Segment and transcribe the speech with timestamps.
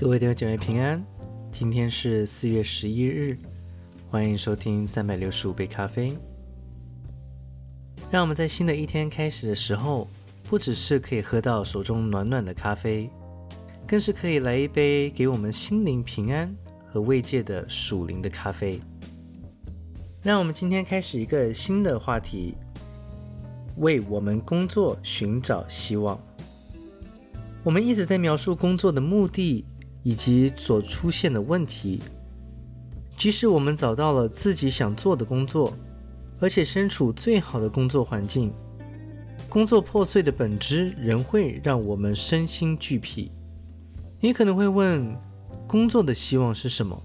[0.00, 1.04] 各位弟兄姐妹平安，
[1.52, 3.36] 今天是四月十一日，
[4.08, 6.16] 欢迎收听三百六十五杯咖啡。
[8.10, 10.08] 让我们在新的一天开始的时候，
[10.48, 13.10] 不只是可以喝到手中暖暖的咖啡，
[13.86, 16.50] 更是可以来一杯给我们心灵平安
[16.90, 18.80] 和慰藉的属灵的咖啡。
[20.22, 22.54] 让我们今天开始一个新的话题，
[23.76, 26.18] 为我们工作寻找希望。
[27.62, 29.66] 我们一直在描述工作的目的
[30.02, 32.00] 以及所出现的问题。
[33.16, 35.76] 即使我们找到了自己想做的工作，
[36.40, 38.52] 而且身处最好的工作环境，
[39.48, 43.30] 工作破碎的本质仍会让我们身心俱疲。
[44.20, 45.14] 你可能会问：
[45.66, 47.00] 工作的希望是什么？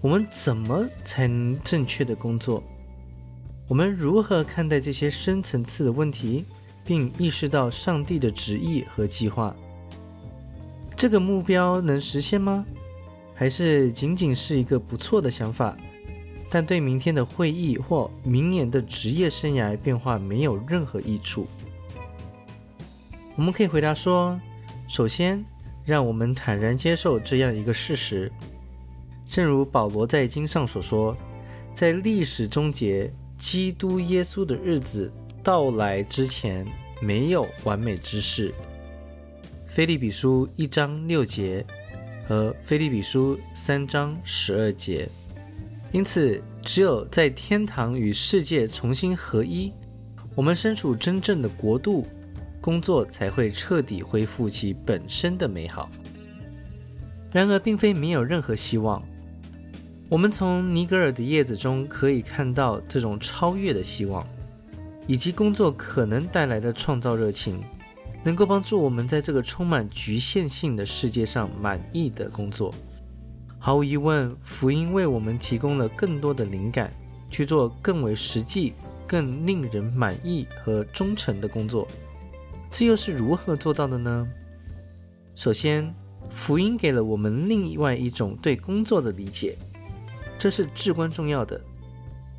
[0.00, 2.62] 我们怎么才能正确的工作？
[3.68, 6.44] 我们如何看待这些深层次的问题？
[6.82, 9.54] 并意识到上帝的旨意和计划，
[11.00, 12.62] 这个目标能实现吗？
[13.34, 15.74] 还是仅仅是一个不错的想法，
[16.50, 21.46] 但对明天的会议或明年的职业生涯变化没有任何益处？
[23.34, 24.38] 我们可以回答说：
[24.86, 25.42] 首先，
[25.86, 28.30] 让我们坦然接受这样一个事实，
[29.24, 31.16] 正如保罗在经上所说，
[31.74, 35.10] 在历史终结，基督耶稣的日子。
[35.42, 36.66] 到来之前
[37.00, 38.52] 没有完美之事。
[39.70, 41.64] 菲利比书一章六节
[42.26, 45.08] 和菲利比书三章十二节。
[45.92, 49.72] 因此，只有在天堂与世界重新合一，
[50.34, 52.04] 我们身处真正的国度，
[52.60, 55.88] 工作才会彻底恢复其本身的美好。
[57.30, 59.00] 然而，并非没有任何希望。
[60.08, 64.26] 我们从尼格尔的叶子中可以看到这种超越的希望。
[65.06, 67.60] 以及工作可能带来的创造热情，
[68.22, 72.74] 能够帮助我们在这个充满局限性的世界上满意的工作。
[73.58, 76.92] 毫无疑问，福音为我们提供了更多的灵感，
[77.28, 78.74] 去做更为实际、
[79.06, 81.86] 更令人满意和忠诚的工作。
[82.70, 84.26] 这又是如何做到的呢？
[85.34, 85.94] 首先，
[86.30, 89.56] 福音给了我们另外一种对工作的理解，
[90.38, 91.60] 这是至关重要的。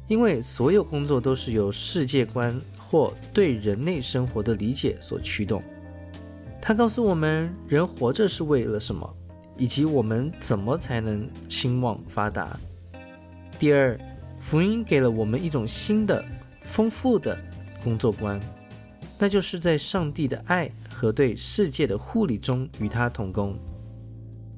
[0.07, 2.59] 因为所有工作都是由世界观
[2.91, 5.63] 或对人类生活的理解所驱动。
[6.61, 9.09] 它告诉我们人活着是为了什么，
[9.55, 12.59] 以及我们怎么才能兴旺发达。
[13.57, 13.97] 第二，
[14.37, 16.21] 福音给了我们一种新的、
[16.63, 17.39] 丰富的
[17.81, 18.37] 工作观，
[19.17, 23.57] 那就是在上帝的爱和对世界的护理中与他同工。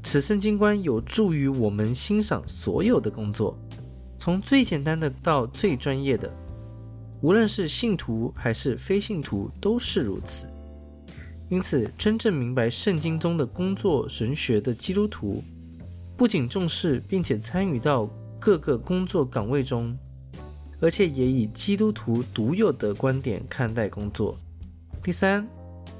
[0.01, 3.55] 此圣经观有助于我们欣赏所有的工作。
[4.17, 6.33] 从最简单的到最专业的，
[7.23, 10.45] 无论是信徒还是非信徒都是如此。
[11.49, 15.41] 因此，真正明白圣经中的工作神学的基督徒，
[16.17, 19.97] 不仅重视并且参与到各个工作岗位中，
[20.81, 24.37] 而且也以基督徒独有的观点看待工作。
[25.01, 25.47] 第三，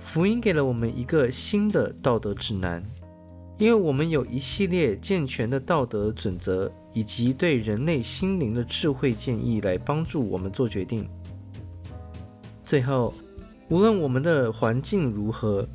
[0.01, 2.83] 福音给了我们一个新的道德指南。
[3.63, 11.07] 因为我们有一系列健全的道德准则，以及对人类心灵的智慧建议来帮助我们做决定。
[12.65, 13.13] 最后，
[13.69, 15.65] 无论我们的环境如何，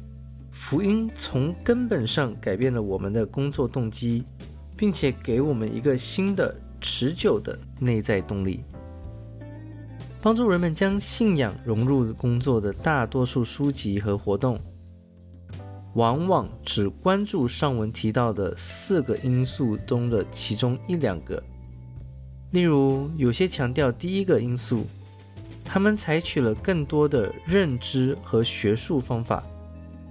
[0.50, 4.22] 福音从根本上改变了我们的工作动机，
[4.76, 8.62] 并且给我们一个新的、持久的内在动力，
[10.20, 14.60] 帮助人们将信仰融入工作的大多数书籍和活动。
[15.98, 21.42] 往往只关注上文提到的四个因素中的其中一两个，
[22.52, 24.86] 例如有些强调第一个因素，
[25.64, 29.42] 他们采取了更多的认知和学术方法，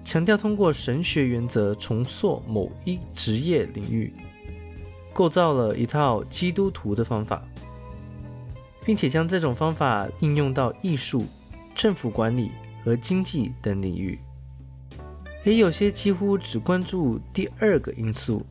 [0.03, 4.13] 强调通过神学原则重塑某一职业领域，
[5.13, 7.41] 构造了一套基督徒的方法，
[8.83, 11.23] 并且将这种方法应用到艺术、
[11.73, 12.51] 政府管理
[12.83, 14.19] 和经济等领域。
[15.47, 18.45] 也有些几乎只关注第二个因素，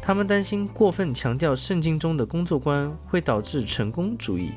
[0.00, 4.52] 他们担心过分强调圣经中的工作观会导致成功主义，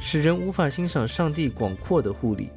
[0.00, 2.50] 使人无法欣赏上帝广阔的护理。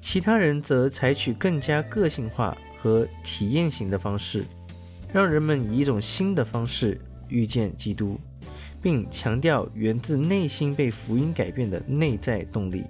[0.00, 4.42] 其他人则采取更加个性化和体验型的方式，
[5.12, 6.98] 让人们以一种新的方式
[7.28, 8.18] 遇见基督，
[8.80, 12.84] 并强调源自内心被福音改变的内在动力。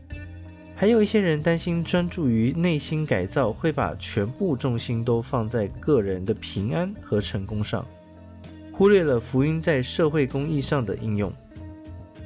[0.80, 7.86] 还有一些人担心专注于内心改造会把全部重心都放在个人的平安和成功上，
[8.72, 11.30] 忽略了福音在社会公益上的应用。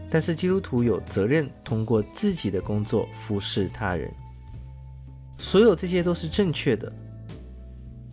[0.09, 4.09] 但是基督徒有责任通过自己的工作服侍他人。
[5.37, 6.93] 所有这些都是正确的。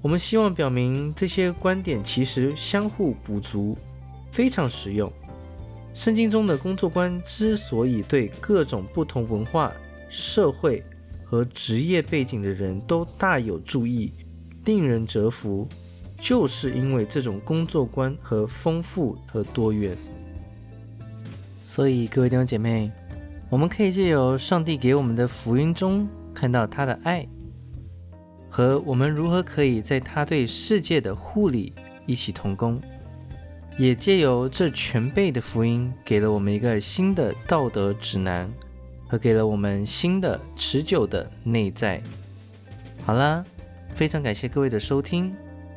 [0.02, 3.78] 我们希望表明这些观点其实相互补足，
[4.32, 5.14] 非常实用。
[5.94, 9.72] 圣经中的工作观之所以对各种不同文化、
[10.12, 10.84] 社会
[11.24, 14.12] 和职业背景的人都大有注意，
[14.66, 15.66] 令人折服，
[16.20, 19.96] 就是因为这种工作观和丰富和多元。
[21.64, 22.92] 所以，各位弟兄姐妹，
[23.50, 27.26] 我们可以借由上帝给我们的福音中看到他的爱。
[28.50, 31.74] 和我们如何可以在他对世界的护理
[32.06, 32.82] 一起同工，
[33.78, 38.52] 也借由这全备的福音，给了我们一个新的道德指南，
[39.12, 42.02] 和给了我们新的持久的内在。
[43.04, 43.44] 好啦，
[43.94, 45.36] 非常感谢各位的收听，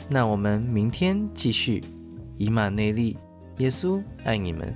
[0.09, 1.83] 那我们明天继续。
[2.39, 3.19] 以马内利，
[3.59, 4.73] 耶稣爱你们。